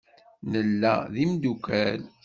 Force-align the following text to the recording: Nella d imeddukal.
Nella 0.51 0.93
d 1.13 1.15
imeddukal. 1.23 2.01